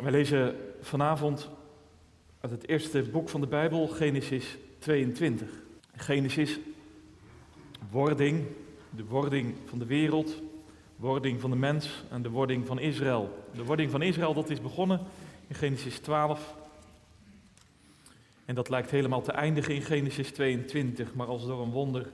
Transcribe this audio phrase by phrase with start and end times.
[0.00, 1.48] Wij lezen vanavond
[2.40, 5.50] uit het eerste boek van de Bijbel, Genesis 22.
[5.96, 6.58] Genesis,
[7.90, 8.46] wording,
[8.90, 10.42] de wording van de wereld,
[10.96, 13.44] wording van de mens en de wording van Israël.
[13.54, 15.00] De wording van Israël, dat is begonnen
[15.46, 16.54] in Genesis 12.
[18.44, 22.12] En dat lijkt helemaal te eindigen in Genesis 22, maar als door een wonder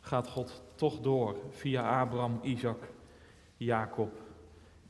[0.00, 2.88] gaat God toch door via Abraham, Isaac,
[3.56, 4.20] Jacob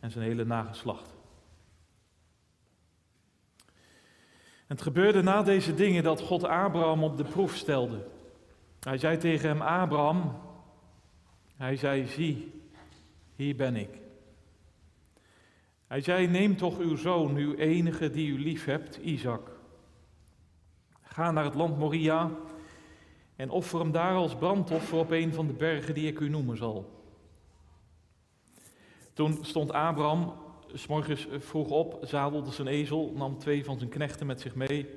[0.01, 1.12] en zijn hele nageslacht.
[4.73, 8.07] Het gebeurde na deze dingen dat God Abraham op de proef stelde.
[8.81, 10.37] Hij zei tegen hem, Abraham,
[11.57, 12.53] hij zei, zie,
[13.37, 14.01] hier ben ik.
[15.87, 19.51] Hij zei, neem toch uw zoon, uw enige die u lief hebt, Isaac.
[21.03, 22.31] Ga naar het land Moria
[23.37, 26.57] en offer hem daar als brandoffer op een van de bergen die ik u noemen
[26.57, 27.03] zal.
[29.13, 30.33] Toen stond Abraham
[30.75, 34.89] s morgens vroeg op, zadelde zijn ezel, nam twee van zijn knechten met zich mee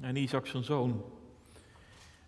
[0.00, 1.04] en Isaac zijn zoon.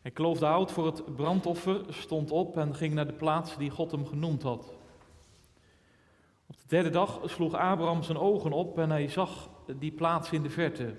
[0.03, 3.91] Hij kloofde hout voor het brandoffer, stond op en ging naar de plaats die God
[3.91, 4.73] hem genoemd had.
[6.47, 10.43] Op de derde dag sloeg Abraham zijn ogen op en hij zag die plaats in
[10.43, 10.95] de verte.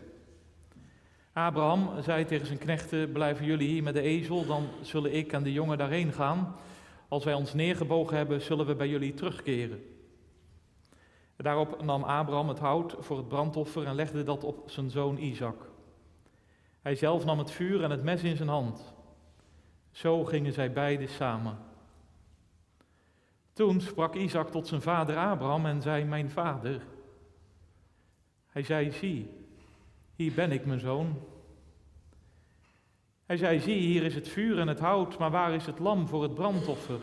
[1.34, 5.44] Abraham zei tegen zijn knechten: Blijven jullie hier met de ezel, dan zullen ik en
[5.44, 6.56] de jongen daarheen gaan.
[7.08, 9.92] Als wij ons neergebogen hebben, zullen we bij jullie terugkeren.
[11.36, 15.70] Daarop nam Abraham het hout voor het brandoffer en legde dat op zijn zoon Isaac.
[16.81, 18.94] Hij zelf nam het vuur en het mes in zijn hand.
[19.92, 21.58] Zo gingen zij beiden samen.
[23.54, 26.81] Toen sprak Isaac tot zijn vader Abraham en zei: Mijn vader.
[28.48, 29.30] Hij zei: Zie,
[30.16, 31.20] hier ben ik, mijn zoon.
[33.26, 36.08] Hij zei: Zie, hier is het vuur en het hout, maar waar is het lam
[36.08, 37.00] voor het brandoffer?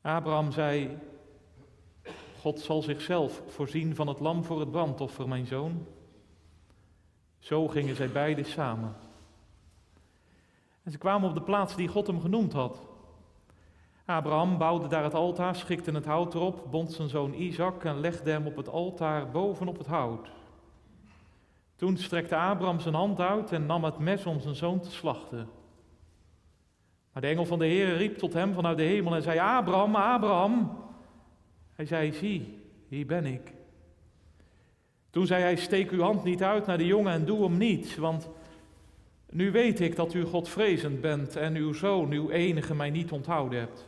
[0.00, 0.98] Abraham zei:
[2.46, 5.86] God zal zichzelf voorzien van het lam voor het brandoffer, mijn zoon.
[7.38, 8.96] Zo gingen zij beiden samen.
[10.82, 12.86] En ze kwamen op de plaats die God hem genoemd had.
[14.04, 18.30] Abraham bouwde daar het altaar, schikte het hout erop, bond zijn zoon Isaac en legde
[18.30, 20.30] hem op het altaar bovenop het hout.
[21.76, 25.48] Toen strekte Abraham zijn hand uit en nam het mes om zijn zoon te slachten.
[27.12, 29.96] Maar de engel van de Heer riep tot hem vanuit de hemel en zei: Abraham,
[29.96, 30.84] Abraham.
[31.76, 33.52] Hij zei: Zie, hier ben ik.
[35.10, 37.96] Toen zei hij: Steek uw hand niet uit naar de jongen en doe hem niet,
[37.96, 38.28] want
[39.30, 43.58] nu weet ik dat u Godvrezend bent en uw zoon, uw enige, mij niet onthouden
[43.58, 43.86] hebt.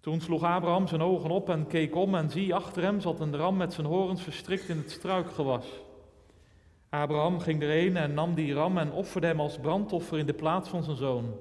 [0.00, 3.36] Toen sloeg Abraham zijn ogen op en keek om en zie, achter hem zat een
[3.36, 5.66] ram met zijn horens verstrikt in het struikgewas.
[6.88, 10.68] Abraham ging erheen en nam die ram en offerde hem als brandoffer in de plaats
[10.68, 11.34] van zijn zoon.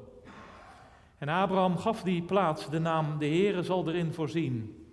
[1.23, 4.85] En Abraham gaf die plaats de naam De Heere zal erin voorzien.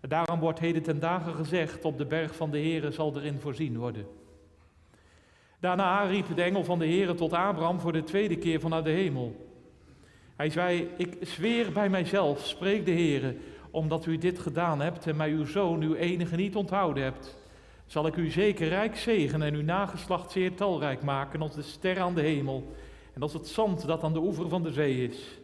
[0.00, 3.78] daarom wordt heden ten dagen gezegd, op de berg van de Heere zal erin voorzien
[3.78, 4.06] worden.
[5.60, 8.90] Daarna riep de engel van de Heere tot Abraham voor de tweede keer vanuit de
[8.90, 9.56] hemel.
[10.36, 13.36] Hij zei, ik zweer bij mijzelf, spreek de Heere,
[13.70, 17.36] omdat u dit gedaan hebt en mij uw zoon, uw enige, niet onthouden hebt,
[17.86, 22.02] zal ik u zeker rijk zegenen en uw nageslacht zeer talrijk maken als de sterren
[22.02, 22.72] aan de hemel
[23.14, 25.38] en als het zand dat aan de oever van de zee is.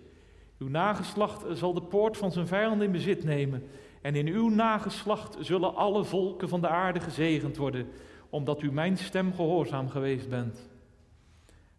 [0.59, 3.69] Uw nageslacht zal de poort van zijn vijand in bezit nemen.
[4.03, 7.89] En in uw nageslacht zullen alle volken van de aarde gezegend worden,
[8.31, 10.69] omdat u mijn stem gehoorzaam geweest bent.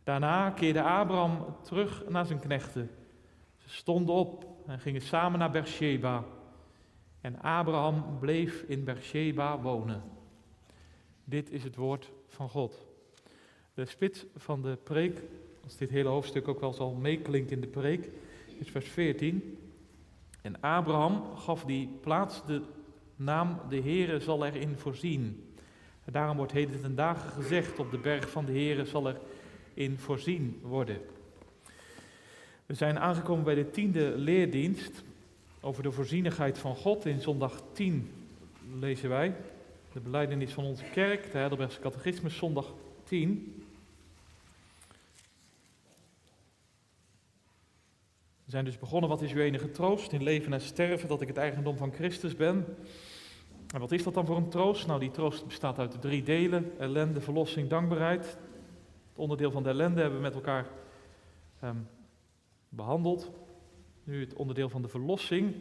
[0.03, 2.89] Daarna keerde Abraham terug naar zijn knechten.
[3.57, 6.23] Ze stonden op en gingen samen naar Beersheba.
[7.21, 10.03] En Abraham bleef in Beersheba wonen.
[11.23, 12.85] Dit is het woord van God.
[13.73, 15.21] De spits van de preek,
[15.63, 18.09] als dit hele hoofdstuk ook wel zal meeklinken in de preek,
[18.57, 19.57] is vers 14.
[20.41, 22.61] En Abraham gaf die plaats de
[23.15, 25.43] naam de Heere zal erin voorzien.
[26.05, 29.19] En daarom wordt heden ten dagen gezegd, op de berg van de Heere zal er
[29.73, 30.97] in voorzien worden.
[32.65, 35.03] We zijn aangekomen bij de tiende leerdienst
[35.61, 37.05] over de voorzienigheid van God.
[37.05, 38.11] In zondag 10
[38.79, 39.35] lezen wij
[39.93, 42.73] de beleidenis van onze kerk, de Heidelbergse Catechismus, zondag
[43.03, 43.64] 10.
[48.45, 51.27] We zijn dus begonnen, wat is uw enige troost in leven en sterven, dat ik
[51.27, 52.65] het eigendom van Christus ben.
[53.73, 54.87] En wat is dat dan voor een troost?
[54.87, 58.25] Nou, die troost bestaat uit drie delen, ellende, verlossing, dankbaarheid.
[59.09, 60.67] Het onderdeel van de ellende hebben we met elkaar
[61.59, 61.75] ehm,
[62.69, 63.31] behandeld.
[64.03, 65.53] Nu het onderdeel van de verlossing.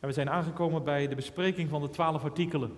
[0.00, 2.76] En we zijn aangekomen bij de bespreking van de twaalf artikelen.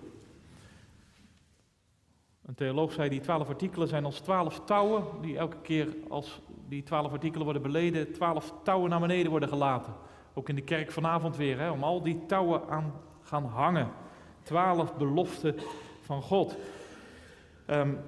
[2.51, 6.83] Een theoloog zei, die twaalf artikelen zijn als twaalf touwen, die elke keer als die
[6.83, 9.93] twaalf artikelen worden beleden, twaalf touwen naar beneden worden gelaten.
[10.33, 13.91] Ook in de kerk vanavond weer, hè, om al die touwen aan gaan hangen.
[14.43, 15.55] Twaalf beloften
[16.01, 16.57] van God.
[17.67, 17.99] Um,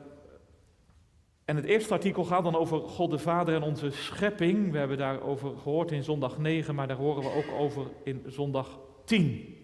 [1.46, 4.72] en het eerste artikel gaat dan over God de Vader en onze schepping.
[4.72, 8.80] We hebben daarover gehoord in zondag 9, maar daar horen we ook over in zondag
[9.06, 9.58] 10.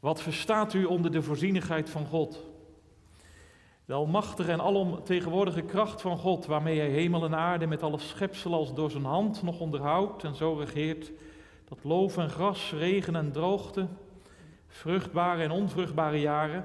[0.00, 2.47] Wat verstaat u onder de voorzienigheid van God?
[3.88, 8.54] De almachtige en alomtegenwoordige kracht van God, waarmee hij hemel en aarde met alle schepsel
[8.54, 11.12] als door zijn hand nog onderhoudt en zo regeert,
[11.68, 13.86] dat loof en gras, regen en droogte,
[14.66, 16.64] vruchtbare en onvruchtbare jaren,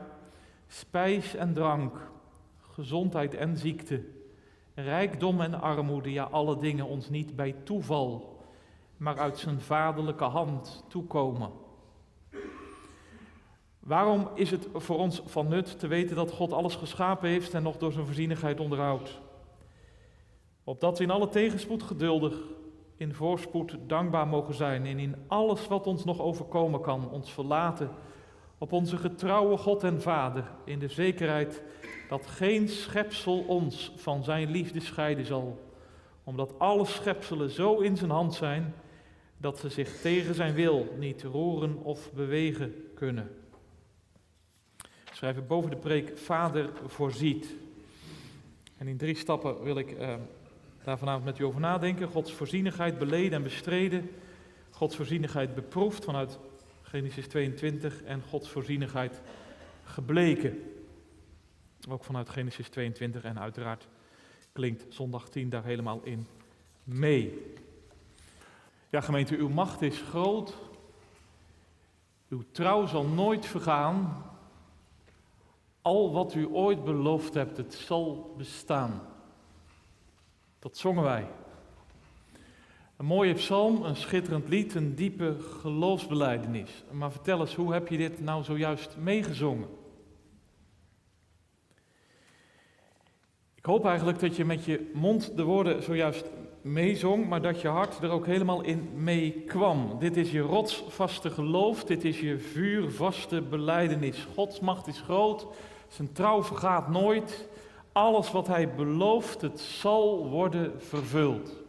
[0.68, 2.12] spijs en drank,
[2.60, 4.04] gezondheid en ziekte,
[4.74, 8.40] rijkdom en armoede, ja alle dingen ons niet bij toeval,
[8.98, 11.63] maar uit zijn vaderlijke hand toekomen.
[13.84, 17.64] Waarom is het voor ons van nut te weten dat God alles geschapen heeft en
[17.64, 19.20] nog door zijn voorzienigheid onderhoudt?
[20.64, 22.38] Opdat we in alle tegenspoed geduldig,
[22.96, 27.90] in voorspoed dankbaar mogen zijn en in alles wat ons nog overkomen kan, ons verlaten
[28.58, 31.64] op onze getrouwe God en Vader, in de zekerheid
[32.10, 35.60] dat geen schepsel ons van zijn liefde scheiden zal,
[36.24, 38.74] omdat alle schepselen zo in zijn hand zijn
[39.38, 43.43] dat ze zich tegen zijn wil niet roeren of bewegen kunnen.
[45.14, 47.56] Schrijven boven de preek Vader voorziet.
[48.78, 50.16] En in drie stappen wil ik eh,
[50.84, 52.08] daar vanavond met u over nadenken.
[52.08, 54.10] Gods voorzienigheid beleden en bestreden.
[54.70, 56.40] Gods voorzienigheid beproefd vanuit
[56.82, 59.22] Genesis 22 en Gods voorzienigheid
[59.84, 60.64] gebleken.
[61.90, 63.88] Ook vanuit Genesis 22 en uiteraard
[64.52, 66.28] klinkt zondag 10 daar helemaal in
[66.84, 67.54] mee.
[68.90, 70.58] Ja, gemeente, uw macht is groot.
[72.30, 74.32] Uw trouw zal nooit vergaan.
[75.84, 79.02] Al wat u ooit beloofd hebt, het zal bestaan.
[80.60, 81.28] Dat zongen wij.
[82.98, 86.84] Een mooie psalm, een schitterend lied, een diepe geloofsbeleidenis.
[86.92, 89.68] Maar vertel eens, hoe heb je dit nou zojuist meegezongen?
[93.56, 96.26] Ik hoop eigenlijk dat je met je mond de woorden zojuist
[96.62, 100.00] meezong, maar dat je hart er ook helemaal in meekwam.
[100.00, 104.28] Dit is je rotsvaste geloof, dit is je vuurvaste beleidenis.
[104.34, 105.48] Gods macht is groot,
[105.88, 107.48] zijn trouw vergaat nooit.
[107.92, 111.64] Alles wat hij belooft, het zal worden vervuld.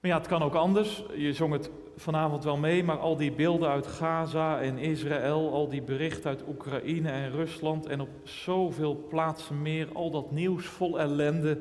[0.00, 1.04] Maar ja, het kan ook anders.
[1.16, 5.68] Je zong het vanavond wel mee, maar al die beelden uit Gaza en Israël, al
[5.68, 11.00] die berichten uit Oekraïne en Rusland en op zoveel plaatsen meer, al dat nieuws vol
[11.00, 11.58] ellende.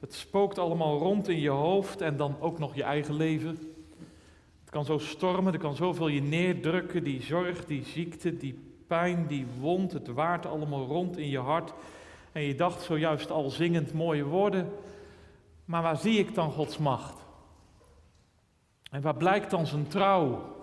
[0.00, 3.58] Het spookt allemaal rond in je hoofd en dan ook nog je eigen leven.
[4.60, 8.58] Het kan zo stormen, er kan zoveel je neerdrukken, die zorg, die ziekte, die
[8.90, 11.72] pijn, die wond, het waart allemaal rond in je hart.
[12.32, 14.72] En je dacht zojuist al zingend mooie woorden,
[15.64, 17.26] maar waar zie ik dan Gods macht?
[18.90, 20.56] En waar blijkt dan zijn trouw?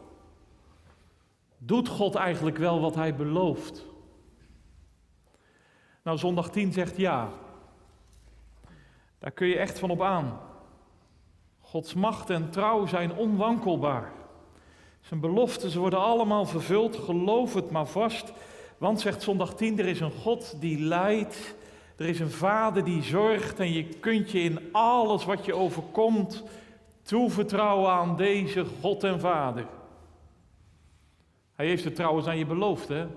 [1.58, 3.86] Doet God eigenlijk wel wat hij belooft?
[6.04, 7.30] Nou, zondag 10 zegt ja.
[9.20, 10.40] Daar kun je echt van op aan.
[11.60, 14.12] Gods macht en trouw zijn onwankelbaar.
[15.02, 16.96] Zijn beloften, ze worden allemaal vervuld.
[16.96, 18.34] Geloof het maar vast.
[18.78, 21.56] Want, zegt zondag 10, er is een God die leidt.
[21.98, 23.60] Er is een vader die zorgt.
[23.60, 26.44] En je kunt je in alles wat je overkomt
[27.02, 29.66] toevertrouwen aan deze God en Vader.
[31.56, 33.08] Hij heeft het trouwens aan je beloofd, hè?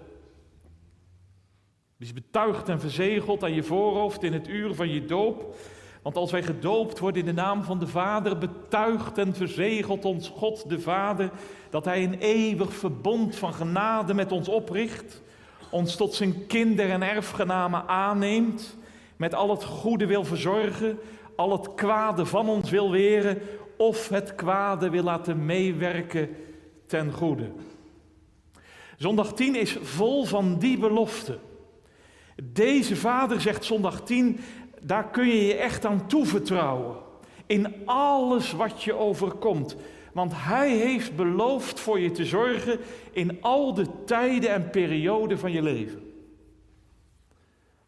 [1.98, 5.56] Is betuigd en verzegeld aan je voorhoofd in het uur van je doop.
[6.02, 10.28] Want als wij gedoopt worden in de naam van de Vader, betuigt en verzegelt ons
[10.28, 11.30] God de Vader
[11.70, 15.22] dat Hij een eeuwig verbond van genade met ons opricht,
[15.70, 18.76] ons tot zijn kinder- en erfgenamen aanneemt,
[19.16, 20.98] met al het goede wil verzorgen,
[21.36, 23.38] al het kwade van ons wil weren,
[23.76, 26.28] of het kwade wil laten meewerken
[26.86, 27.50] ten goede.
[28.96, 31.38] Zondag 10 is vol van die belofte.
[32.44, 34.40] Deze vader zegt zondag 10,
[34.80, 36.96] daar kun je je echt aan toevertrouwen.
[37.46, 39.76] In alles wat je overkomt.
[40.12, 42.78] Want hij heeft beloofd voor je te zorgen
[43.12, 46.12] in al de tijden en perioden van je leven.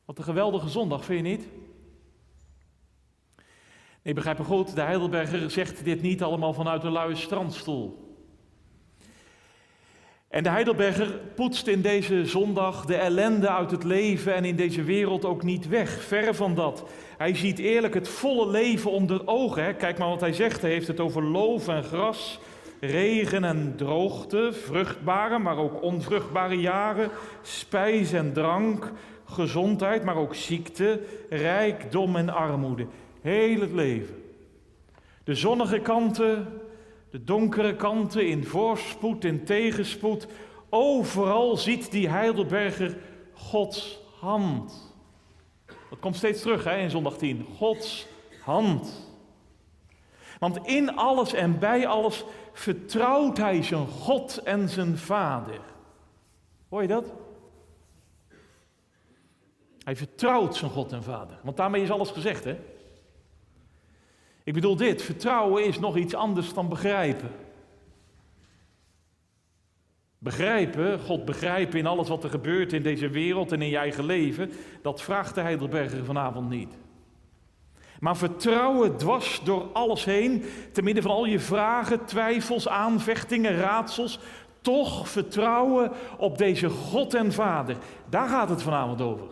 [0.04, 1.48] Wat een geweldige zondag, vind je niet?
[4.02, 8.11] Nee, begrijp me goed, de Heidelberger zegt dit niet allemaal vanuit een luie strandstoel.
[10.32, 14.82] En de Heidelberger poetst in deze zondag de ellende uit het leven en in deze
[14.82, 16.02] wereld ook niet weg.
[16.02, 16.84] Ver van dat.
[17.18, 19.64] Hij ziet eerlijk het volle leven onder ogen.
[19.64, 19.74] Hè.
[19.74, 20.60] Kijk maar wat hij zegt.
[20.60, 22.38] Hij heeft het over loof en gras,
[22.80, 27.10] regen en droogte, vruchtbare, maar ook onvruchtbare jaren,
[27.42, 28.92] spijs en drank,
[29.24, 32.86] gezondheid, maar ook ziekte, rijkdom en armoede.
[33.20, 34.14] Heel het leven.
[35.24, 36.46] De zonnige kanten,
[37.12, 40.26] De donkere kanten in voorspoed en tegenspoed.
[40.70, 42.98] Overal ziet die Heidelberger
[43.34, 44.94] Gods hand.
[45.90, 47.46] Dat komt steeds terug hè, in zondag 10.
[47.56, 48.06] Gods
[48.42, 49.10] hand.
[50.38, 55.60] Want in alles en bij alles vertrouwt hij zijn God en zijn Vader.
[56.68, 57.12] Hoor je dat?
[59.84, 61.38] Hij vertrouwt zijn God en Vader.
[61.42, 62.58] Want daarmee is alles gezegd, hè?
[64.44, 67.30] Ik bedoel dit, vertrouwen is nog iets anders dan begrijpen.
[70.18, 74.04] Begrijpen, God begrijpen in alles wat er gebeurt in deze wereld en in je eigen
[74.04, 76.74] leven, dat vraagt de Heidelberger vanavond niet.
[78.00, 84.18] Maar vertrouwen dwars door alles heen, te midden van al je vragen, twijfels, aanvechtingen, raadsels,
[84.60, 87.76] toch vertrouwen op deze God en Vader.
[88.08, 89.26] Daar gaat het vanavond over.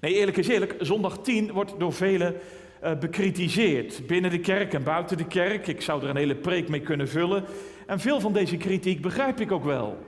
[0.00, 2.36] Nee, eerlijk is eerlijk, zondag 10 wordt door velen
[2.84, 4.06] uh, bekritiseerd.
[4.06, 5.66] Binnen de kerk en buiten de kerk.
[5.66, 7.44] Ik zou er een hele preek mee kunnen vullen.
[7.86, 9.98] En veel van deze kritiek begrijp ik ook wel.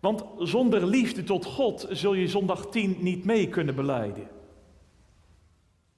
[0.00, 4.28] Want zonder liefde tot God zul je zondag 10 niet mee kunnen beleiden.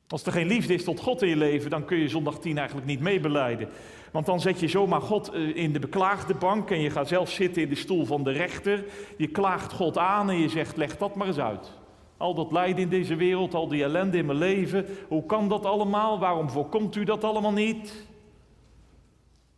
[0.08, 2.58] Als er geen liefde is tot God in je leven, dan kun je zondag 10
[2.58, 3.68] eigenlijk niet meebeleiden.
[4.12, 7.30] Want dan zet je zomaar God eh, in de beklaagde bank en je gaat zelf
[7.30, 8.84] zitten in de stoel van de rechter.
[9.16, 11.72] Je klaagt God aan en je zegt: leg dat maar eens uit.
[12.20, 15.64] Al dat lijden in deze wereld, al die ellende in mijn leven, hoe kan dat
[15.64, 16.18] allemaal?
[16.18, 18.06] Waarom voorkomt u dat allemaal niet?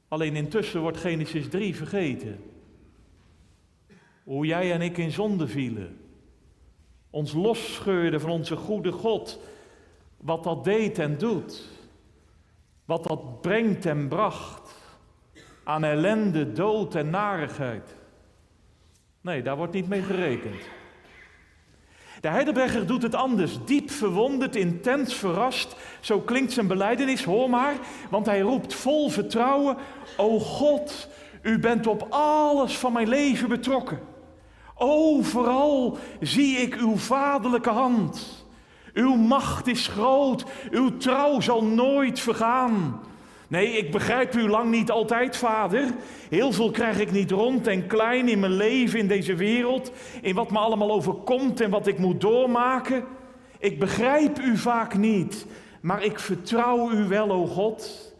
[0.09, 2.45] Alleen intussen wordt Genesis 3 vergeten.
[4.25, 5.99] Hoe jij en ik in zonde vielen.
[7.11, 9.40] Ons losscheurden van onze goede God.
[10.16, 11.69] Wat dat deed en doet.
[12.85, 14.75] Wat dat brengt en bracht.
[15.64, 17.97] Aan ellende, dood en narigheid.
[19.21, 20.81] Nee, daar wordt niet mee gerekend.
[22.23, 23.59] De Heidelberger doet het anders.
[23.64, 25.76] Diep verwonderd, intens verrast.
[26.00, 27.75] Zo klinkt zijn beleidenis, hoor maar.
[28.11, 29.76] Want hij roept vol vertrouwen:
[30.17, 31.09] O God,
[31.43, 34.00] u bent op alles van mijn leven betrokken.
[34.75, 38.45] Overal zie ik uw vaderlijke hand.
[38.93, 43.00] Uw macht is groot, uw trouw zal nooit vergaan.
[43.53, 45.85] Nee, ik begrijp u lang niet altijd, vader.
[46.29, 49.93] Heel veel krijg ik niet rond en klein in mijn leven, in deze wereld,
[50.23, 53.05] in wat me allemaal overkomt en wat ik moet doormaken.
[53.59, 55.47] Ik begrijp u vaak niet,
[55.81, 58.13] maar ik vertrouw u wel, o God.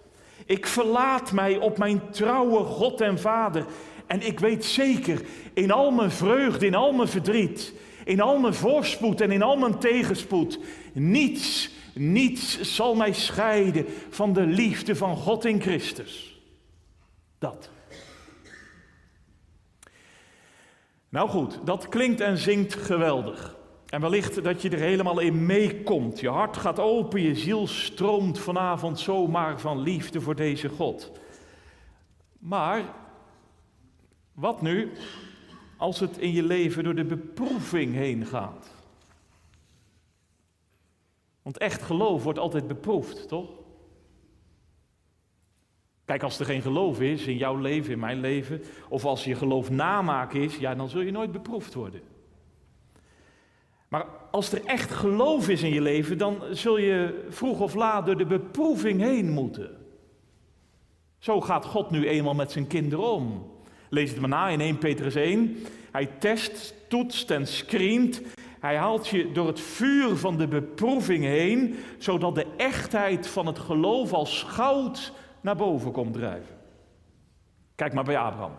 [0.47, 3.67] Ik verlaat mij op mijn trouwe God en Vader.
[4.07, 5.21] En ik weet zeker,
[5.55, 7.73] in al mijn vreugde, in al mijn verdriet,
[8.05, 10.59] in al mijn voorspoed en in al mijn tegenspoed,
[10.93, 16.40] niets niets zal mij scheiden van de liefde van God in Christus.
[17.38, 17.70] Dat.
[21.08, 23.56] Nou goed, dat klinkt en zingt geweldig.
[23.87, 26.20] En wellicht dat je er helemaal in meekomt.
[26.20, 31.12] Je hart gaat open, je ziel stroomt vanavond zomaar van liefde voor deze God.
[32.38, 32.82] Maar
[34.32, 34.92] wat nu
[35.76, 38.72] als het in je leven door de beproeving heen gaat?
[41.42, 43.50] Want echt geloof wordt altijd beproefd, toch?
[46.04, 49.34] Kijk, als er geen geloof is in jouw leven, in mijn leven, of als je
[49.34, 52.00] geloof namaak is, ja, dan zul je nooit beproefd worden.
[53.88, 58.06] Maar als er echt geloof is in je leven, dan zul je vroeg of laat
[58.06, 59.76] door de beproeving heen moeten.
[61.18, 63.50] Zo gaat God nu eenmaal met zijn kinderen om.
[63.88, 65.56] Lees het maar na in 1 Petrus 1.
[65.92, 68.22] Hij test, toetst en screent
[68.62, 73.59] hij haalt je door het vuur van de beproeving heen, zodat de echtheid van het
[73.59, 76.57] geloof als goud naar boven komt drijven.
[77.75, 78.57] Kijk maar bij Abraham.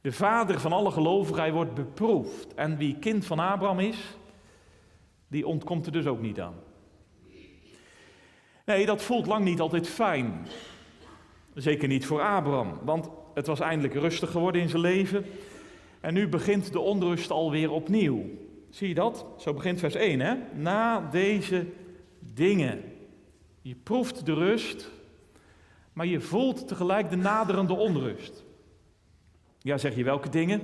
[0.00, 2.54] De vader van alle gelovigen, hij wordt beproefd.
[2.54, 4.16] En wie kind van Abraham is,
[5.28, 6.54] die ontkomt er dus ook niet aan.
[8.64, 10.46] Nee, dat voelt lang niet altijd fijn.
[11.54, 15.24] Zeker niet voor Abraham, want het was eindelijk rustig geworden in zijn leven.
[16.00, 18.24] En nu begint de onrust alweer opnieuw.
[18.70, 19.26] Zie je dat?
[19.38, 20.34] Zo begint vers 1, hè?
[20.54, 21.66] Na deze
[22.18, 22.82] dingen.
[23.62, 24.90] Je proeft de rust,
[25.92, 28.44] maar je voelt tegelijk de naderende onrust.
[29.58, 30.62] Ja, zeg je welke dingen?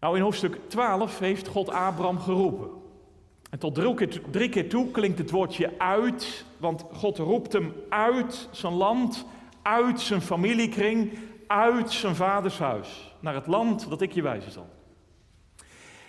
[0.00, 2.70] Nou, in hoofdstuk 12 heeft God Abraham geroepen.
[3.50, 7.72] En tot drie keer, drie keer toe klinkt het woordje uit, want God roept hem
[7.88, 9.26] uit zijn land,
[9.62, 14.68] uit zijn familiekring, uit zijn vaders huis, naar het land dat ik je wijzen zal.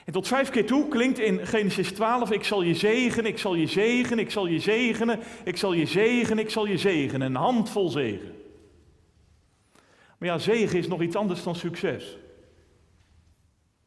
[0.05, 3.55] En tot vijf keer toe klinkt in Genesis 12, ik zal je zegenen, ik zal
[3.55, 7.27] je zegenen, ik zal je zegenen, ik zal je zegenen, ik zal je zegenen.
[7.27, 8.35] Een handvol zegen.
[10.17, 12.17] Maar ja, zegen is nog iets anders dan succes.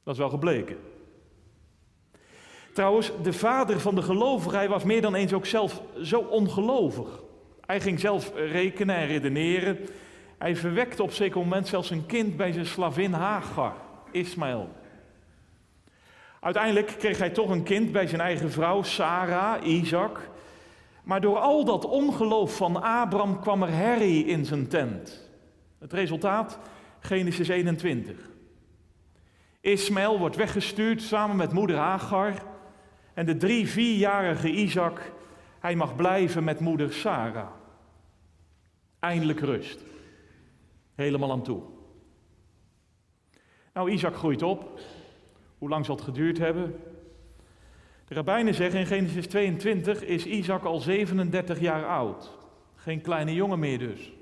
[0.05, 0.77] Dat is wel gebleken.
[2.73, 7.23] Trouwens, de vader van de gelovige, hij was meer dan eens ook zelf zo ongelovig.
[7.61, 9.79] Hij ging zelf rekenen en redeneren.
[10.43, 13.75] Hij verwekte op zeker moment zelfs een kind bij zijn slavin Hagar,
[14.11, 14.69] Ismaël.
[16.41, 20.31] Uiteindelijk kreeg hij toch een kind bij zijn eigen vrouw, Sarah, Isaac.
[21.03, 25.31] Maar door al dat ongeloof van Abraham kwam er herrie in zijn tent.
[25.79, 26.59] Het resultaat,
[27.01, 28.17] Genesis 21.
[29.61, 32.35] Ismaël wordt weggestuurd samen met moeder Hagar.
[33.15, 35.13] En de drie, vierjarige Isaac,
[35.59, 37.51] hij mag blijven met moeder Sarah.
[38.99, 39.92] Eindelijk rust.
[41.03, 41.63] Helemaal aan toe.
[43.75, 44.81] Nou, Isaac groeit op.
[45.59, 46.81] Hoe lang zal het geduurd hebben?
[48.05, 52.39] De rabbijnen zeggen in Genesis 22 is Isaac al 37 jaar oud.
[52.75, 54.13] Geen kleine jongen meer dus.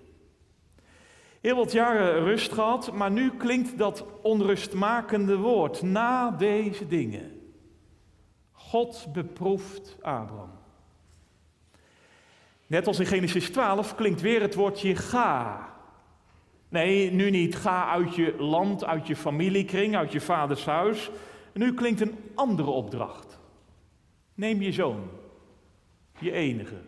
[1.40, 7.40] Heel wat jaren rust gehad, maar nu klinkt dat onrustmakende woord na deze dingen.
[8.52, 10.58] God beproeft Abraham.
[12.66, 15.69] Net als in Genesis 12 klinkt weer het woordje ga.
[16.70, 21.10] Nee, nu niet ga uit je land, uit je familiekring, uit je vaders huis.
[21.52, 23.38] Nu klinkt een andere opdracht.
[24.34, 25.10] Neem je zoon,
[26.18, 26.82] je enige,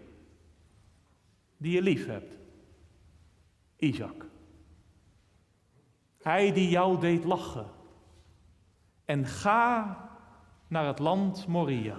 [1.56, 2.38] die je lief hebt,
[3.76, 4.26] Isaac.
[6.22, 7.66] Hij die jou deed lachen.
[9.04, 9.98] En ga
[10.68, 11.98] naar het land Moria.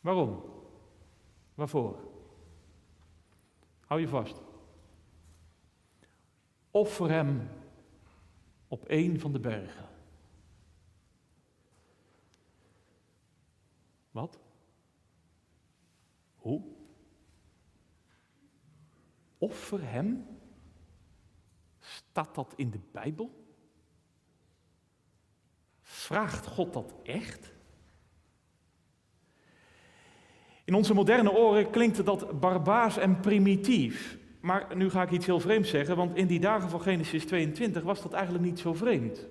[0.00, 0.42] Waarom?
[1.54, 1.98] Waarvoor?
[3.86, 4.47] Hou je vast.
[6.70, 7.48] Offer hem
[8.68, 9.88] op een van de bergen.
[14.10, 14.38] Wat?
[16.36, 16.62] Hoe?
[19.38, 20.26] Offer hem?
[21.80, 23.46] Staat dat in de Bijbel?
[25.82, 27.52] Vraagt God dat echt?
[30.64, 34.18] In onze moderne oren klinkt dat barbaars en primitief.
[34.40, 37.82] Maar nu ga ik iets heel vreemds zeggen, want in die dagen van Genesis 22
[37.82, 39.26] was dat eigenlijk niet zo vreemd.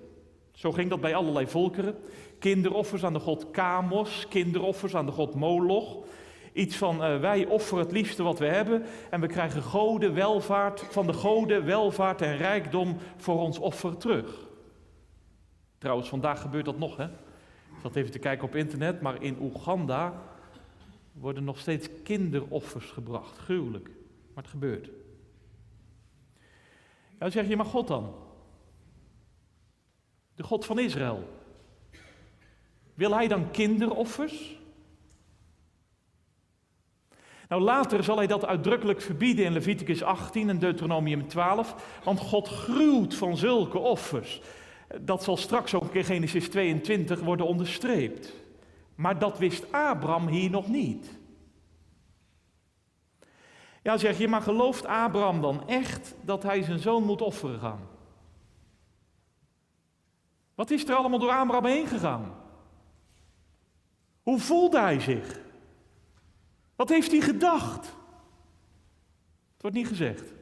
[0.52, 1.96] Zo ging dat bij allerlei volkeren.
[2.38, 5.96] Kinderoffers aan de god Kamos, kinderoffers aan de god Moloch.
[6.52, 10.80] Iets van uh, wij offeren het liefste wat we hebben en we krijgen goden, welvaart,
[10.90, 14.46] van de goden, welvaart en rijkdom voor ons offer terug.
[15.78, 17.04] Trouwens, vandaag gebeurt dat nog, hè?
[17.04, 20.22] Ik zat even te kijken op internet, maar in Oeganda
[21.12, 23.38] worden nog steeds kinderoffers gebracht.
[23.38, 23.90] Gruwelijk,
[24.38, 24.90] maar het gebeurt.
[27.18, 28.14] Dan zeg je, maar God dan?
[30.34, 31.28] De God van Israël.
[32.94, 34.58] Wil hij dan kinderoffers?
[37.48, 42.48] Nou, later zal hij dat uitdrukkelijk verbieden in Leviticus 18 en Deuteronomium 12, want God
[42.48, 44.40] gruwt van zulke offers.
[45.00, 48.34] Dat zal straks ook in Genesis 22 worden onderstreept.
[48.94, 51.17] Maar dat wist Abraham hier nog niet.
[53.88, 57.88] Ja, zeg je, maar gelooft Abraham dan echt dat hij zijn zoon moet offeren gaan?
[60.54, 62.34] Wat is er allemaal door Abraham heen gegaan?
[64.22, 65.40] Hoe voelde hij zich?
[66.76, 67.84] Wat heeft hij gedacht?
[69.52, 70.32] Het wordt niet gezegd.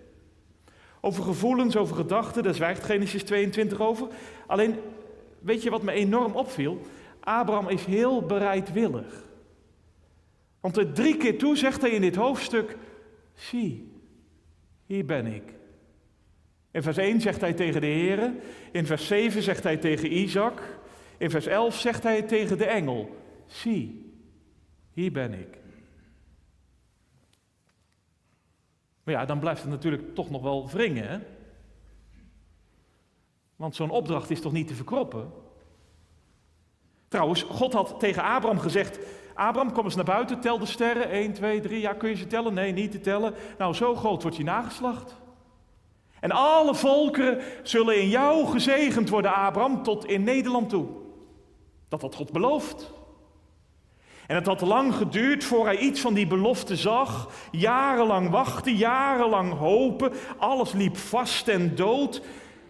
[1.00, 4.08] Over gevoelens, over gedachten, daar zwijgt Genesis 22 over.
[4.46, 4.78] Alleen,
[5.38, 6.80] weet je wat me enorm opviel?
[7.20, 9.24] Abraham is heel bereidwillig.
[10.60, 12.76] Want er drie keer toe zegt hij in dit hoofdstuk:
[13.36, 13.92] Zie,
[14.86, 15.54] hier ben ik.
[16.70, 18.32] In vers 1 zegt hij tegen de Heer.
[18.72, 20.78] In vers 7 zegt hij tegen Isaac.
[21.18, 24.12] In vers 11 zegt hij tegen de engel: Zie,
[24.92, 25.58] hier ben ik.
[29.02, 31.08] Maar ja, dan blijft het natuurlijk toch nog wel wringen.
[31.08, 31.18] Hè?
[33.56, 35.32] Want zo'n opdracht is toch niet te verkroppen?
[37.08, 38.98] Trouwens, God had tegen Abraham gezegd:
[39.36, 41.10] Abraham, kom eens naar buiten, tel de sterren.
[41.10, 41.80] 1, 2, 3.
[41.80, 42.54] Ja, kun je ze tellen?
[42.54, 43.34] Nee, niet te tellen.
[43.58, 45.14] Nou, zo groot wordt je nageslacht.
[46.20, 50.86] En alle volkeren zullen in jou gezegend worden, Abraham, tot in Nederland toe.
[51.88, 52.94] Dat had God beloofd.
[54.26, 57.28] En het had lang geduurd voor hij iets van die belofte zag.
[57.50, 60.12] Jarenlang wachten, jarenlang hopen.
[60.38, 62.22] Alles liep vast en dood.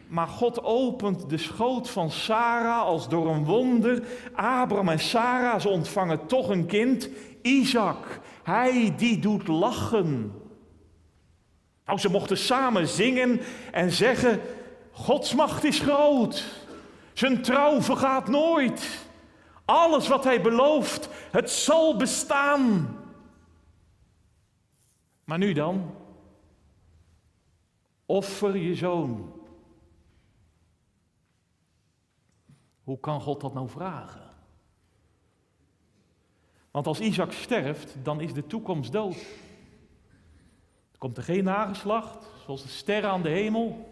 [0.06, 4.02] Maar God opent de schoot van Sarah als door een wonder.
[4.34, 7.08] Abraham en Sarah, ze ontvangen toch een kind.
[7.42, 10.32] Isaac, hij die doet lachen.
[11.84, 13.40] Nou, ze mochten samen zingen
[13.72, 14.40] en zeggen:
[14.92, 16.44] Gods macht is groot.
[17.12, 19.06] Zijn trouw vergaat nooit.
[19.64, 22.96] Alles wat hij belooft, het zal bestaan.
[25.24, 25.94] Maar nu dan?
[28.06, 29.35] Offer je zoon.
[32.86, 34.20] Hoe kan God dat nou vragen?
[36.70, 39.16] Want als Isaac sterft, dan is de toekomst dood.
[40.92, 43.88] Er komt er geen nageslacht, zoals de sterren aan de hemel.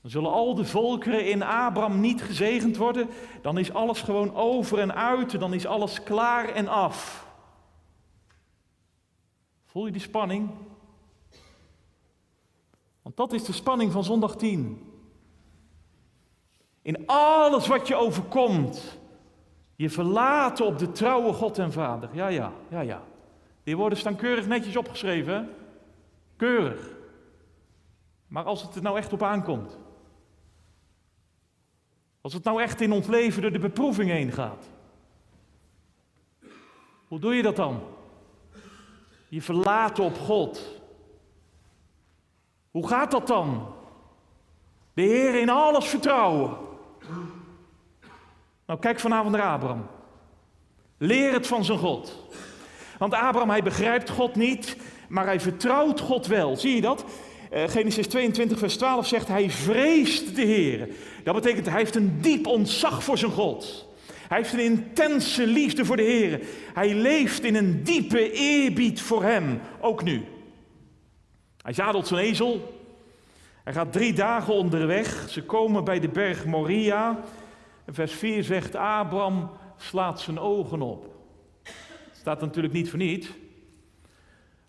[0.00, 3.08] Dan zullen al de volkeren in Abraham niet gezegend worden.
[3.42, 5.40] Dan is alles gewoon over en uit.
[5.40, 7.26] Dan is alles klaar en af.
[9.64, 10.50] Voel je die spanning?
[13.02, 14.93] Want dat is de spanning van zondag 10.
[16.84, 18.98] In alles wat je overkomt,
[19.76, 22.08] je verlaten op de trouwe God en Vader.
[22.12, 23.02] Ja, ja, ja, ja.
[23.62, 25.50] Die woorden staan keurig netjes opgeschreven.
[26.36, 26.90] Keurig.
[28.26, 29.78] Maar als het er nou echt op aankomt.
[32.20, 34.64] Als het nou echt in ons leven door de beproeving heen gaat.
[37.08, 37.80] Hoe doe je dat dan?
[39.28, 40.80] Je verlaten op God.
[42.70, 43.74] Hoe gaat dat dan?
[44.94, 46.72] De Heer in alles vertrouwen.
[48.66, 49.86] Nou, kijk vanavond naar Abraham.
[50.98, 52.22] Leer het van zijn God.
[52.98, 54.76] Want Abraham, hij begrijpt God niet,
[55.08, 56.56] maar hij vertrouwt God wel.
[56.56, 57.04] Zie je dat?
[57.52, 60.88] Uh, Genesis 22, vers 12 zegt, hij vreest de Heer.
[61.24, 63.86] Dat betekent, hij heeft een diep ontzag voor zijn God.
[64.28, 66.40] Hij heeft een intense liefde voor de Heer.
[66.74, 70.24] Hij leeft in een diepe eerbied voor hem, ook nu.
[71.62, 72.82] Hij zadelt zijn ezel.
[73.64, 75.28] Hij gaat drie dagen onderweg.
[75.28, 77.24] Ze komen bij de berg Moria.
[77.86, 81.14] Vers 4 zegt, Abraham slaat zijn ogen op.
[82.12, 83.32] Staat natuurlijk niet voor niets.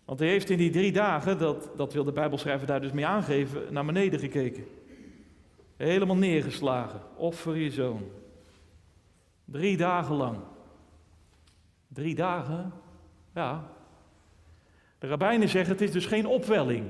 [0.04, 3.06] Want hij heeft in die drie dagen, dat, dat wil de Bijbelschrijver daar dus mee
[3.06, 4.66] aangeven, naar beneden gekeken.
[5.76, 7.00] Helemaal neergeslagen.
[7.16, 8.02] Offer je zoon.
[9.44, 10.38] Drie dagen lang.
[11.88, 12.72] Drie dagen?
[13.34, 13.70] Ja.
[14.98, 16.86] De rabbijnen zeggen het is dus geen opwelling.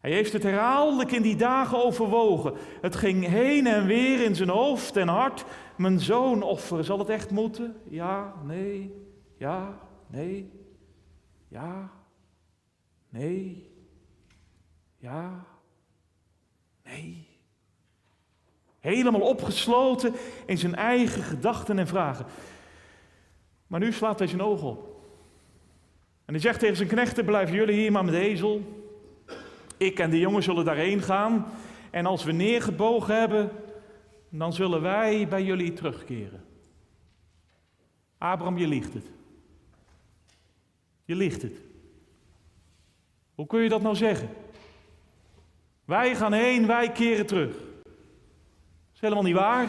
[0.00, 2.54] Hij heeft het herhaaldelijk in die dagen overwogen.
[2.80, 5.44] Het ging heen en weer in zijn hoofd en hart.
[5.76, 7.76] Mijn zoon offeren, zal het echt moeten?
[7.88, 8.94] Ja, nee,
[9.36, 10.50] ja, nee,
[11.48, 11.90] ja,
[13.08, 13.70] nee,
[14.98, 15.44] ja,
[16.84, 17.28] nee.
[18.78, 20.14] Helemaal opgesloten
[20.46, 22.26] in zijn eigen gedachten en vragen.
[23.66, 25.02] Maar nu slaat hij zijn ogen op.
[26.24, 28.79] En hij zegt tegen zijn knechten: Blijven jullie hier maar met de ezel.
[29.80, 31.46] Ik en de jongen zullen daarheen gaan.
[31.90, 33.50] En als we neergebogen hebben,
[34.28, 36.44] dan zullen wij bij jullie terugkeren.
[38.18, 39.04] Abraham, je liegt het.
[41.04, 41.60] Je liegt het.
[43.34, 44.28] Hoe kun je dat nou zeggen?
[45.84, 47.54] Wij gaan heen, wij keren terug.
[47.82, 49.68] Dat is helemaal niet waar.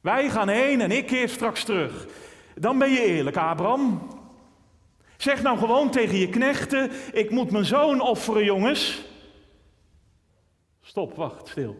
[0.00, 2.06] Wij gaan heen en ik keer straks terug.
[2.54, 4.08] Dan ben je eerlijk, Abraham.
[5.20, 9.04] Zeg nou gewoon tegen je knechten: Ik moet mijn zoon offeren, jongens.
[10.80, 11.76] Stop, wacht, stil.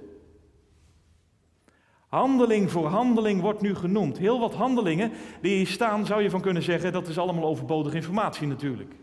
[2.08, 4.18] Handeling voor handeling wordt nu genoemd.
[4.18, 7.96] Heel wat handelingen die hier staan, zou je van kunnen zeggen, dat is allemaal overbodige
[7.96, 8.94] informatie natuurlijk.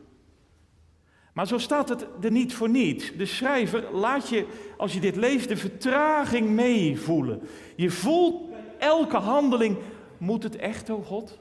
[1.33, 3.13] Maar zo staat het er niet voor niet.
[3.17, 4.45] De schrijver laat je,
[4.77, 7.41] als je dit leest, de vertraging meevoelen.
[7.75, 8.41] Je voelt
[8.77, 9.77] elke handeling,
[10.17, 11.39] moet het echt, oh God?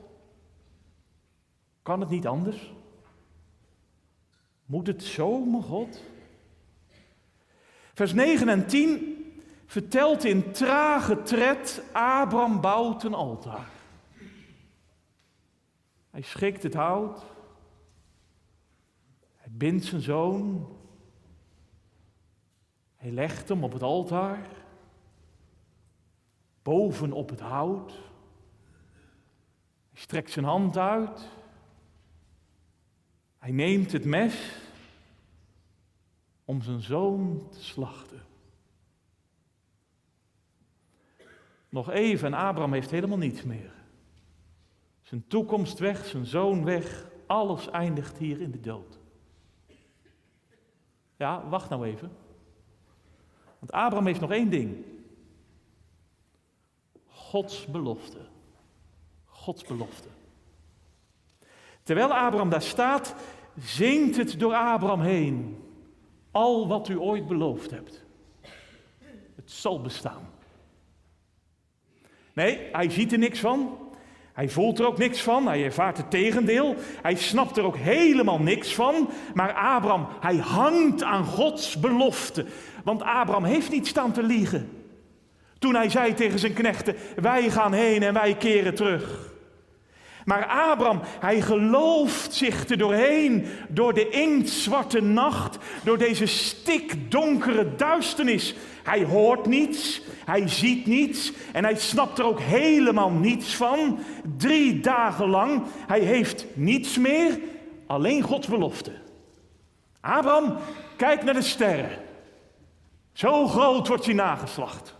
[1.82, 2.74] Kan het niet anders?
[4.66, 6.02] Moet het zo, mijn God?
[7.94, 9.16] Vers 9 en 10
[9.66, 13.70] vertelt in trage tred, Abraham bouwt een altaar.
[16.10, 17.24] Hij schikt het hout.
[19.36, 20.68] Hij bindt zijn zoon.
[22.96, 24.48] Hij legt hem op het altaar.
[26.62, 27.90] Boven op het hout.
[29.90, 31.28] Hij strekt zijn hand uit.
[33.46, 34.52] Hij neemt het mes
[36.44, 38.22] om zijn zoon te slachten.
[41.68, 43.72] Nog even en Abraham heeft helemaal niets meer.
[45.02, 48.98] Zijn toekomst weg, zijn zoon weg, alles eindigt hier in de dood.
[51.16, 52.10] Ja, wacht nou even.
[53.58, 54.84] Want Abraham heeft nog één ding.
[57.06, 58.26] Gods belofte.
[59.24, 60.08] Gods belofte.
[61.86, 63.14] Terwijl Abraham daar staat,
[63.58, 65.58] zingt het door Abraham heen.
[66.30, 68.04] Al wat u ooit beloofd hebt.
[69.36, 70.28] Het zal bestaan.
[72.32, 73.78] Nee, hij ziet er niks van.
[74.32, 75.46] Hij voelt er ook niks van.
[75.46, 76.74] Hij ervaart het tegendeel.
[77.02, 79.08] Hij snapt er ook helemaal niks van.
[79.34, 82.46] Maar Abraham, hij hangt aan Gods belofte.
[82.84, 84.70] Want Abraham heeft niet staan te liegen.
[85.58, 89.34] Toen hij zei tegen zijn knechten: Wij gaan heen en wij keren terug.
[90.26, 98.54] Maar Abraham, hij gelooft zich er doorheen, door de inktzwarte nacht, door deze stikdonkere duisternis.
[98.82, 103.98] Hij hoort niets, hij ziet niets en hij snapt er ook helemaal niets van.
[104.36, 107.40] Drie dagen lang, hij heeft niets meer,
[107.86, 108.92] alleen Gods belofte.
[110.00, 110.56] Abraham,
[110.96, 111.98] kijk naar de sterren.
[113.12, 114.94] Zo groot wordt je nageslacht.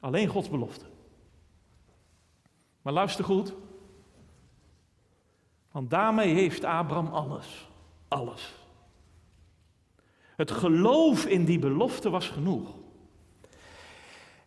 [0.00, 0.90] Alleen Gods belofte.
[2.82, 3.54] Maar luister goed.
[5.70, 7.68] Want daarmee heeft Abraham alles.
[8.08, 8.54] Alles.
[10.36, 12.74] Het geloof in die belofte was genoeg.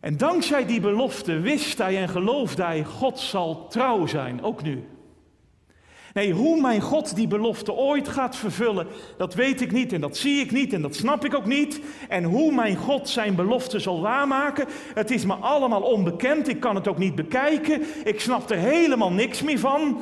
[0.00, 4.95] En dankzij die belofte wist hij en geloofde hij, God zal trouw zijn, ook nu.
[6.16, 10.16] Nee, hoe mijn God die belofte ooit gaat vervullen, dat weet ik niet en dat
[10.16, 11.80] zie ik niet en dat snap ik ook niet.
[12.08, 16.74] En hoe mijn God zijn belofte zal waarmaken, het is me allemaal onbekend, ik kan
[16.74, 20.00] het ook niet bekijken, ik snap er helemaal niks meer van,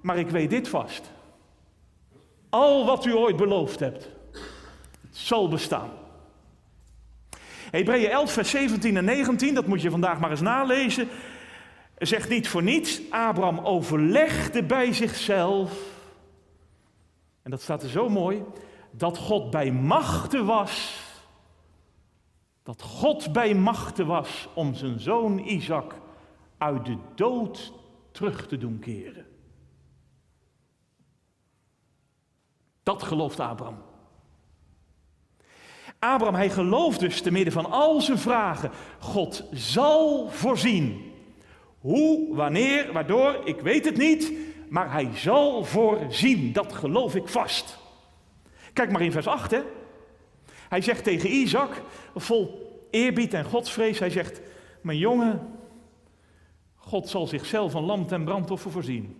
[0.00, 1.10] maar ik weet dit vast.
[2.48, 4.08] Al wat u ooit beloofd hebt,
[5.10, 5.90] zal bestaan.
[7.70, 11.08] Hebreeën 11, vers 17 en 19, dat moet je vandaag maar eens nalezen
[12.06, 16.00] zegt niet voor niets, Abraham overlegde bij zichzelf,
[17.42, 18.44] en dat staat er zo mooi,
[18.90, 21.00] dat God bij machten was,
[22.62, 25.94] dat God bij machten was om zijn zoon Isaac
[26.58, 27.72] uit de dood
[28.10, 29.26] terug te doen keren.
[32.82, 33.82] Dat gelooft Abraham.
[35.98, 41.11] Abraham, hij gelooft dus te midden van al zijn vragen, God zal voorzien.
[41.82, 44.32] Hoe, wanneer, waardoor, ik weet het niet,
[44.68, 46.52] maar hij zal voorzien.
[46.52, 47.78] Dat geloof ik vast.
[48.72, 49.60] Kijk maar in vers 8, hè.
[50.68, 51.82] Hij zegt tegen Isaac,
[52.14, 54.40] vol eerbied en godsvrees, hij zegt,
[54.80, 55.48] mijn jongen,
[56.76, 59.16] God zal zichzelf een lam ten brandoffer voorzien.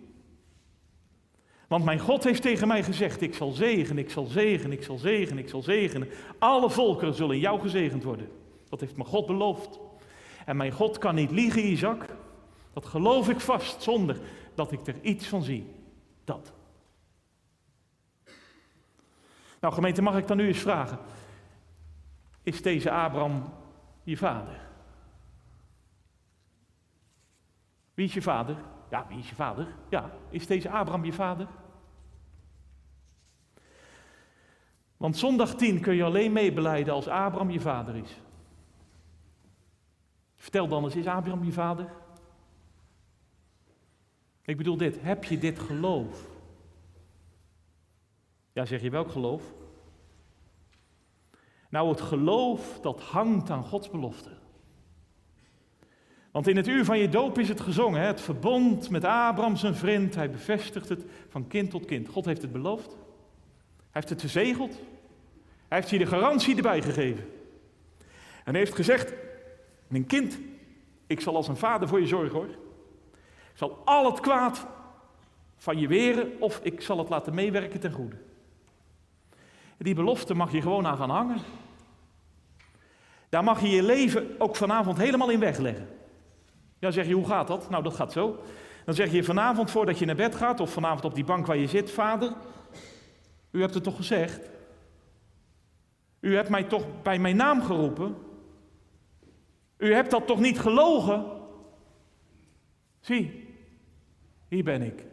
[1.67, 4.97] Want mijn God heeft tegen mij gezegd, ik zal zegenen, ik zal zegenen, ik zal
[4.97, 6.09] zegenen, ik zal zegenen.
[6.39, 8.29] Alle volkeren zullen jou gezegend worden.
[8.69, 9.79] Dat heeft mijn God beloofd.
[10.45, 12.05] En mijn God kan niet liegen, Isaac.
[12.73, 14.19] Dat geloof ik vast zonder
[14.55, 15.73] dat ik er iets van zie.
[16.23, 16.53] Dat.
[19.59, 20.99] Nou gemeente, mag ik dan nu eens vragen.
[22.43, 23.53] Is deze Abraham
[24.03, 24.61] je vader?
[27.93, 28.55] Wie is je vader?
[28.89, 29.67] Ja, wie is je vader?
[29.89, 31.47] Ja, is deze Abraham je vader?
[34.97, 38.21] Want zondag 10 kun je alleen meebeleiden als Abraham je vader is.
[40.35, 41.89] Vertel dan eens, is Abraham je vader?
[44.45, 46.27] Ik bedoel dit, heb je dit geloof?
[48.53, 49.43] Ja, zeg je welk geloof?
[51.69, 54.29] Nou, het geloof dat hangt aan Gods belofte.
[56.31, 59.75] Want in het uur van je doop is het gezongen, het verbond met Abraham zijn
[59.75, 60.15] vriend.
[60.15, 62.07] Hij bevestigt het van kind tot kind.
[62.07, 62.87] God heeft het beloofd.
[62.87, 62.95] Hij
[63.91, 64.73] heeft het verzegeld.
[65.67, 67.25] Hij heeft je de garantie erbij gegeven.
[68.43, 69.13] En hij heeft gezegd,
[69.87, 70.39] mijn kind,
[71.07, 72.62] ik zal als een vader voor je zorgen hoor.
[73.53, 74.65] Ik zal al het kwaad
[75.57, 78.17] van je weren of ik zal het laten meewerken ten goede.
[79.77, 81.37] Die belofte mag je gewoon aan gaan hangen.
[83.29, 85.87] Daar mag je je leven ook vanavond helemaal in wegleggen.
[86.79, 87.69] Ja, zeg je, hoe gaat dat?
[87.69, 88.39] Nou, dat gaat zo.
[88.85, 91.57] Dan zeg je vanavond voordat je naar bed gaat, of vanavond op die bank waar
[91.57, 92.33] je zit, vader,
[93.51, 94.49] u hebt het toch gezegd?
[96.19, 98.15] U hebt mij toch bij mijn naam geroepen?
[99.77, 101.25] U hebt dat toch niet gelogen?
[102.99, 103.42] Zie,
[104.53, 105.05] hier ben ik.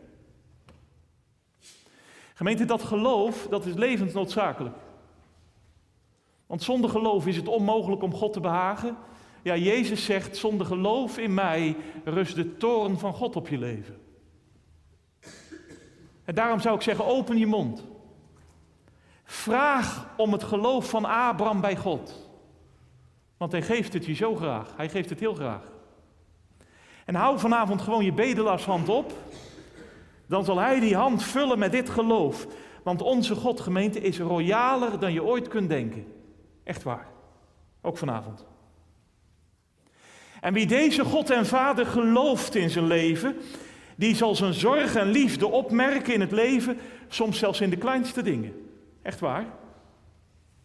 [2.35, 4.77] Gemeente, dat geloof, dat is levensnoodzakelijk.
[6.47, 8.97] Want zonder geloof is het onmogelijk om God te behagen.
[9.43, 14.01] Ja, Jezus zegt, zonder geloof in mij rust de toren van God op je leven.
[16.25, 17.85] En daarom zou ik zeggen, open je mond.
[19.25, 22.29] Vraag om het geloof van Abraham bij God.
[23.37, 24.77] Want hij geeft het je zo graag.
[24.77, 25.80] Hij geeft het heel graag.
[27.11, 29.13] En hou vanavond gewoon je bedelaarshand op.
[30.27, 32.47] Dan zal hij die hand vullen met dit geloof.
[32.83, 36.07] Want onze Godgemeente is royaler dan je ooit kunt denken.
[36.65, 37.07] Echt waar.
[37.83, 38.47] Ook vanavond.
[40.41, 43.37] En wie deze God en Vader gelooft in zijn leven,
[43.97, 48.23] die zal zijn zorg en liefde opmerken in het leven, soms zelfs in de kleinste
[48.23, 48.71] dingen.
[49.03, 49.45] Echt waar.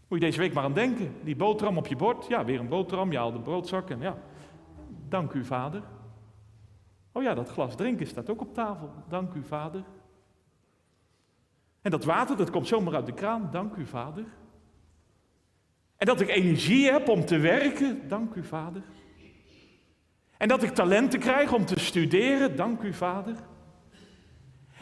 [0.07, 1.15] Moet je deze week maar aan denken.
[1.23, 4.17] Die boterham op je bord, ja, weer een boterham, je haalt de broodzak en ja.
[5.09, 5.81] Dank u, Vader.
[7.15, 8.91] Oh ja, dat glas drinken staat ook op tafel.
[9.09, 9.83] Dank u, vader.
[11.81, 13.49] En dat water, dat komt zomaar uit de kraan.
[13.51, 14.25] Dank u, vader.
[15.97, 18.07] En dat ik energie heb om te werken.
[18.07, 18.81] Dank u, vader.
[20.37, 22.55] En dat ik talenten krijg om te studeren.
[22.55, 23.35] Dank u, vader.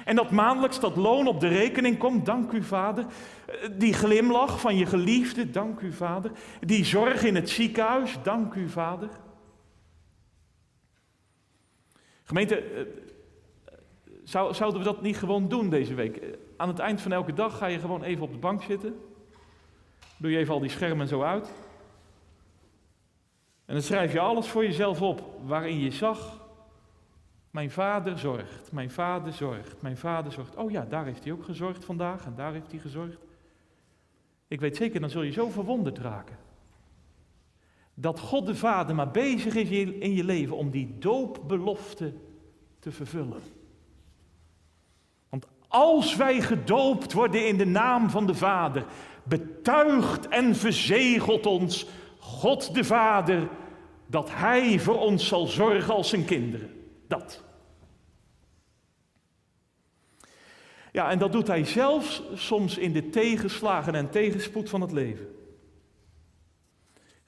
[0.05, 2.25] En dat maandelijks dat loon op de rekening komt.
[2.25, 3.05] Dank u, vader.
[3.77, 5.49] Die glimlach van je geliefde.
[5.49, 6.31] Dank u, vader.
[6.59, 8.17] Die zorg in het ziekenhuis.
[8.23, 9.09] Dank u, vader.
[12.23, 12.83] Gemeente, eh,
[14.23, 16.37] zou, zouden we dat niet gewoon doen deze week?
[16.57, 18.99] aan het eind van elke dag ga je gewoon even op de bank zitten.
[20.17, 21.51] Doe je even al die schermen zo uit.
[23.65, 26.41] En dan schrijf je alles voor jezelf op waarin je zag,
[27.51, 30.55] mijn vader zorgt, mijn vader zorgt, mijn vader zorgt.
[30.55, 33.17] Oh ja, daar heeft hij ook gezorgd vandaag en daar heeft hij gezorgd.
[34.47, 36.37] Ik weet zeker, dan zul je zo verwonderd raken.
[37.93, 42.13] Dat God de Vader maar bezig is in je leven om die doopbelofte
[42.79, 43.41] te vervullen.
[45.29, 48.85] Want als wij gedoopt worden in de naam van de Vader,
[49.23, 51.87] betuigt en verzegelt ons
[52.19, 53.49] God de Vader
[54.07, 56.69] dat Hij voor ons zal zorgen als zijn kinderen.
[57.07, 57.43] Dat.
[60.91, 65.27] Ja, en dat doet Hij zelfs soms in de tegenslagen en tegenspoed van het leven.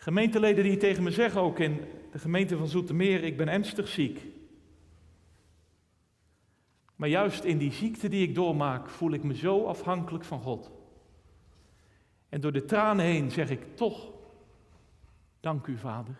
[0.05, 4.25] Gemeenteleden die tegen me zeggen, ook in de gemeente van Zoetermeer, ik ben ernstig ziek.
[6.95, 10.71] Maar juist in die ziekte die ik doormaak, voel ik me zo afhankelijk van God.
[12.29, 14.11] En door de tranen heen zeg ik toch,
[15.39, 16.15] dank u vader.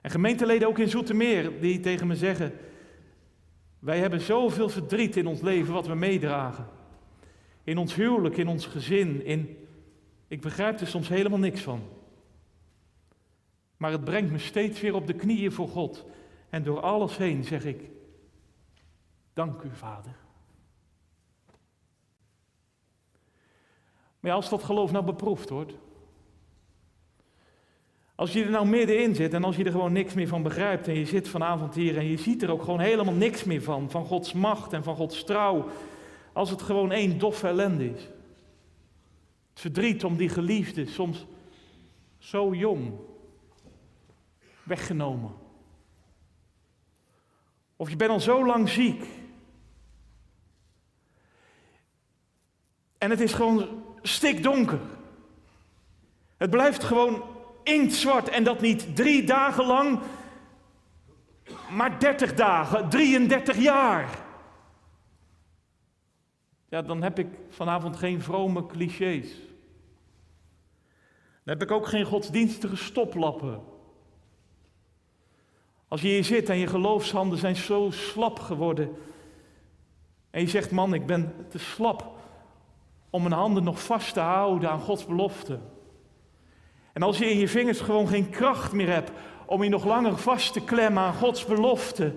[0.00, 2.52] En gemeenteleden ook in Zoetermeer, die tegen me zeggen,
[3.78, 6.68] wij hebben zoveel verdriet in ons leven wat we meedragen.
[7.64, 9.65] In ons huwelijk, in ons gezin, in
[10.28, 11.82] ik begrijp er soms helemaal niks van.
[13.76, 16.04] Maar het brengt me steeds weer op de knieën voor God.
[16.48, 17.90] En door alles heen zeg ik,
[19.32, 20.16] dank u Vader.
[24.20, 25.72] Maar als dat geloof nou beproefd wordt,
[28.14, 30.88] als je er nou middenin zit en als je er gewoon niks meer van begrijpt
[30.88, 33.90] en je zit vanavond hier en je ziet er ook gewoon helemaal niks meer van,
[33.90, 35.66] van Gods macht en van Gods trouw,
[36.32, 38.08] als het gewoon één doffe ellende is.
[39.56, 41.26] Het verdriet om die geliefde, soms
[42.18, 42.92] zo jong,
[44.62, 45.34] weggenomen.
[47.76, 49.04] Of je bent al zo lang ziek.
[52.98, 54.80] En het is gewoon stikdonker.
[56.36, 57.22] Het blijft gewoon
[57.62, 60.00] inktzwart en dat niet drie dagen lang,
[61.70, 64.25] maar dertig dagen, 33 jaar.
[66.82, 69.28] Dan heb ik vanavond geen vrome clichés.
[71.44, 73.60] Dan heb ik ook geen godsdienstige stoplappen.
[75.88, 78.96] Als je hier zit en je geloofshanden zijn zo slap geworden.
[80.30, 82.14] En je zegt, man, ik ben te slap
[83.10, 85.58] om mijn handen nog vast te houden aan Gods belofte.
[86.92, 89.10] En als je in je vingers gewoon geen kracht meer hebt
[89.46, 92.14] om je nog langer vast te klemmen aan Gods belofte,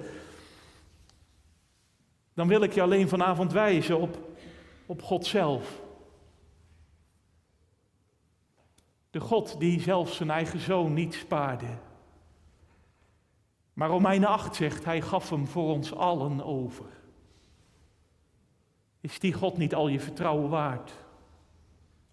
[2.34, 4.29] dan wil ik je alleen vanavond wijzen op,
[4.89, 5.82] op God zelf.
[9.10, 11.78] De God die zelfs zijn eigen zoon niet spaarde.
[13.73, 16.86] Maar Romeinen 8 zegt, hij gaf hem voor ons allen over.
[19.02, 20.91] Is die God niet al je vertrouwen waard?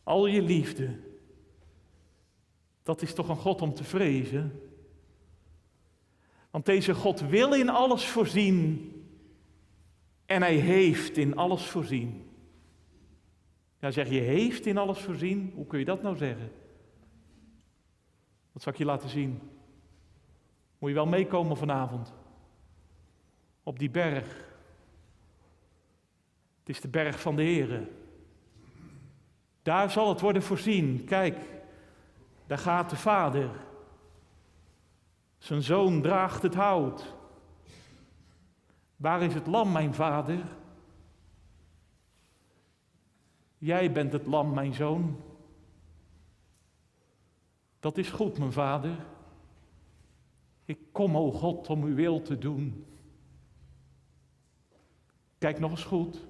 [0.02, 0.98] Al je liefde?
[2.82, 4.70] Dat is toch een God om te vrezen?
[6.50, 8.90] Want deze God wil in alles voorzien
[10.26, 12.25] en hij heeft in alles voorzien.
[13.86, 15.52] Ja, zeg je heeft in alles voorzien?
[15.54, 16.52] Hoe kun je dat nou zeggen?
[18.52, 19.40] Dat zal ik je laten zien.
[20.78, 22.14] Moet je wel meekomen vanavond.
[23.62, 24.24] Op die berg.
[26.58, 27.88] Het is de berg van de Here.
[29.62, 31.04] Daar zal het worden voorzien.
[31.04, 31.38] Kijk,
[32.46, 33.50] daar gaat de vader.
[35.38, 37.14] Zijn zoon draagt het hout.
[38.96, 40.38] Waar is het lam, mijn vader?
[43.66, 45.16] Jij bent het lam, mijn zoon.
[47.80, 48.96] Dat is goed, mijn vader.
[50.64, 52.86] Ik kom, o God, om uw wil te doen.
[55.38, 56.26] Kijk nog eens goed.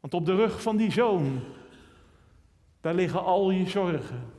[0.00, 1.40] Want op de rug van die zoon,
[2.80, 4.30] daar liggen al je zorgen.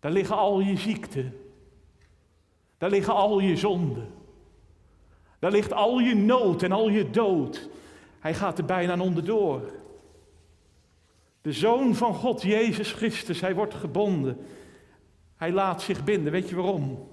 [0.00, 1.36] Daar liggen al je ziekten.
[2.78, 4.08] Daar liggen al je zonden.
[5.38, 7.70] Daar ligt al je nood en al je dood.
[8.22, 9.72] Hij gaat er bijna onderdoor.
[11.40, 14.38] De Zoon van God, Jezus Christus, hij wordt gebonden.
[15.36, 16.32] Hij laat zich binden.
[16.32, 17.08] Weet je waarom?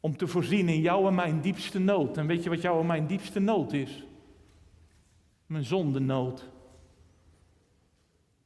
[0.00, 2.16] Om te voorzien in jouw en mijn diepste nood.
[2.16, 4.06] En weet je wat jouw en mijn diepste nood is?
[5.46, 6.48] Mijn zondenood.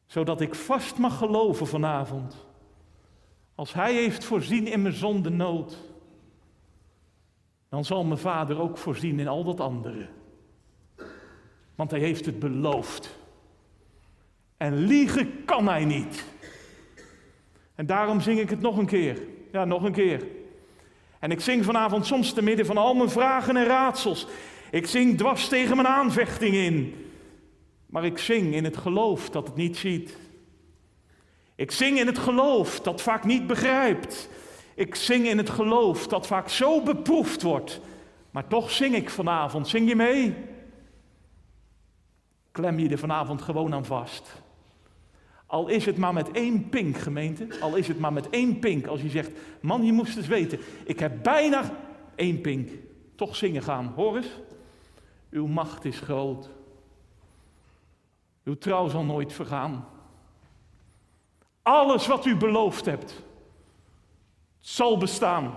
[0.06, 2.46] Zodat ik vast mag geloven vanavond.
[3.54, 5.78] Als Hij heeft voorzien in mijn zondenood,
[7.68, 10.08] dan zal mijn Vader ook voorzien in al dat andere.
[11.76, 13.16] Want Hij heeft het beloofd.
[14.56, 16.24] En liegen kan hij niet.
[17.74, 19.22] En daarom zing ik het nog een keer.
[19.52, 20.26] Ja, nog een keer.
[21.18, 24.26] En ik zing vanavond soms te midden van al mijn vragen en raadsels.
[24.70, 26.94] Ik zing dwars tegen mijn aanvechting in.
[27.86, 30.16] Maar ik zing in het geloof dat het niet ziet.
[31.54, 34.28] Ik zing in het geloof dat vaak niet begrijpt.
[34.74, 37.80] Ik zing in het geloof dat vaak zo beproefd wordt.
[38.30, 39.68] Maar toch zing ik vanavond.
[39.68, 40.34] Zing je mee?
[42.56, 44.42] Klem je er vanavond gewoon aan vast.
[45.46, 47.48] Al is het maar met één pink, gemeente.
[47.60, 48.86] Al is het maar met één pink.
[48.86, 49.30] Als je zegt,
[49.60, 50.58] man, je moest eens weten.
[50.84, 51.70] Ik heb bijna
[52.14, 52.70] één pink.
[53.14, 53.86] Toch zingen gaan.
[53.86, 54.30] Hoor eens.
[55.30, 56.50] Uw macht is groot.
[58.44, 59.88] Uw trouw zal nooit vergaan.
[61.62, 63.22] Alles wat u beloofd hebt,
[64.58, 65.54] zal bestaan.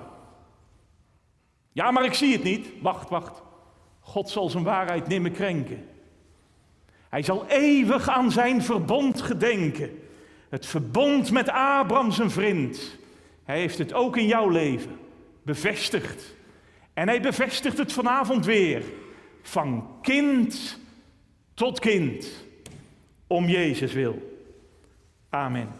[1.71, 2.81] Ja, maar ik zie het niet.
[2.81, 3.41] Wacht, wacht.
[3.99, 5.88] God zal zijn waarheid nimmer krenken.
[7.09, 9.99] Hij zal eeuwig aan zijn verbond gedenken.
[10.49, 12.97] Het verbond met Abraham zijn vriend.
[13.43, 14.97] Hij heeft het ook in jouw leven
[15.43, 16.35] bevestigd.
[16.93, 18.83] En hij bevestigt het vanavond weer.
[19.41, 20.79] Van kind
[21.53, 22.45] tot kind.
[23.27, 24.41] Om Jezus wil.
[25.29, 25.78] Amen.